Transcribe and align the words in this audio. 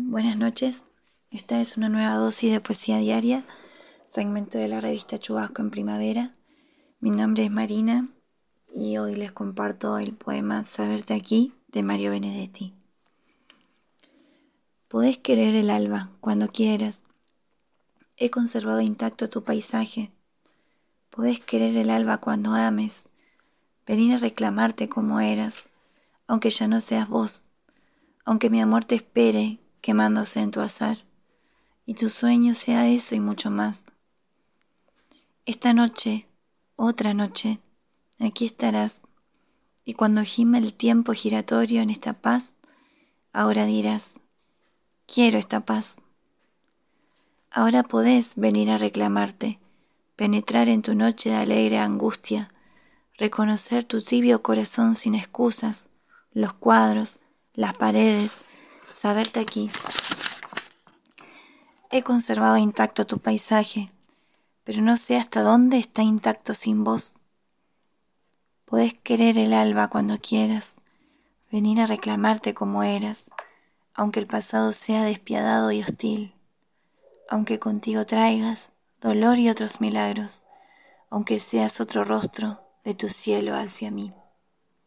Buenas 0.00 0.36
noches, 0.36 0.84
esta 1.32 1.60
es 1.60 1.76
una 1.76 1.88
nueva 1.88 2.14
dosis 2.14 2.52
de 2.52 2.60
poesía 2.60 2.98
diaria, 2.98 3.44
segmento 4.04 4.56
de 4.56 4.68
la 4.68 4.80
revista 4.80 5.18
Chubasco 5.18 5.60
en 5.60 5.72
Primavera. 5.72 6.32
Mi 7.00 7.10
nombre 7.10 7.44
es 7.44 7.50
Marina 7.50 8.08
y 8.72 8.96
hoy 8.98 9.16
les 9.16 9.32
comparto 9.32 9.98
el 9.98 10.14
poema 10.14 10.62
Saberte 10.62 11.14
aquí 11.14 11.52
de 11.66 11.82
Mario 11.82 12.12
Benedetti. 12.12 12.72
Podés 14.86 15.18
querer 15.18 15.56
el 15.56 15.68
alba 15.68 16.10
cuando 16.20 16.46
quieras. 16.46 17.02
He 18.16 18.30
conservado 18.30 18.80
intacto 18.80 19.28
tu 19.28 19.42
paisaje. 19.42 20.12
Podés 21.10 21.40
querer 21.40 21.76
el 21.76 21.90
alba 21.90 22.18
cuando 22.18 22.54
ames. 22.54 23.08
Venir 23.84 24.14
a 24.14 24.18
reclamarte 24.18 24.88
como 24.88 25.18
eras, 25.18 25.70
aunque 26.28 26.50
ya 26.50 26.68
no 26.68 26.80
seas 26.80 27.08
vos, 27.08 27.42
aunque 28.24 28.48
mi 28.48 28.60
amor 28.60 28.84
te 28.84 28.94
espere 28.94 29.58
quemándose 29.88 30.40
en 30.40 30.50
tu 30.50 30.60
azar, 30.60 30.98
y 31.86 31.94
tu 31.94 32.10
sueño 32.10 32.52
sea 32.52 32.86
eso 32.88 33.14
y 33.14 33.20
mucho 33.20 33.50
más. 33.50 33.86
Esta 35.46 35.72
noche, 35.72 36.28
otra 36.76 37.14
noche, 37.14 37.58
aquí 38.20 38.44
estarás, 38.44 39.00
y 39.86 39.94
cuando 39.94 40.22
gime 40.24 40.58
el 40.58 40.74
tiempo 40.74 41.14
giratorio 41.14 41.80
en 41.80 41.88
esta 41.88 42.12
paz, 42.12 42.56
ahora 43.32 43.64
dirás, 43.64 44.20
quiero 45.06 45.38
esta 45.38 45.60
paz. 45.60 45.96
Ahora 47.50 47.82
podés 47.82 48.34
venir 48.36 48.68
a 48.68 48.76
reclamarte, 48.76 49.58
penetrar 50.16 50.68
en 50.68 50.82
tu 50.82 50.94
noche 50.94 51.30
de 51.30 51.36
alegre 51.36 51.78
angustia, 51.78 52.52
reconocer 53.16 53.84
tu 53.84 54.02
tibio 54.02 54.42
corazón 54.42 54.96
sin 54.96 55.14
excusas, 55.14 55.88
los 56.32 56.52
cuadros, 56.52 57.20
las 57.54 57.72
paredes, 57.72 58.44
saberte 58.92 59.40
aquí. 59.40 59.70
He 61.90 62.02
conservado 62.02 62.56
intacto 62.58 63.06
tu 63.06 63.18
paisaje, 63.18 63.90
pero 64.64 64.82
no 64.82 64.96
sé 64.96 65.16
hasta 65.16 65.42
dónde 65.42 65.78
está 65.78 66.02
intacto 66.02 66.54
sin 66.54 66.84
vos. 66.84 67.14
Podés 68.66 68.92
querer 68.92 69.38
el 69.38 69.54
alba 69.54 69.88
cuando 69.88 70.18
quieras, 70.18 70.76
venir 71.50 71.80
a 71.80 71.86
reclamarte 71.86 72.52
como 72.52 72.82
eras, 72.82 73.30
aunque 73.94 74.20
el 74.20 74.26
pasado 74.26 74.72
sea 74.72 75.04
despiadado 75.04 75.72
y 75.72 75.82
hostil, 75.82 76.34
aunque 77.28 77.58
contigo 77.58 78.04
traigas 78.04 78.70
dolor 79.00 79.38
y 79.38 79.48
otros 79.48 79.80
milagros, 79.80 80.44
aunque 81.10 81.40
seas 81.40 81.80
otro 81.80 82.04
rostro 82.04 82.60
de 82.84 82.94
tu 82.94 83.08
cielo 83.08 83.54
hacia 83.54 83.90
mí. 83.90 84.12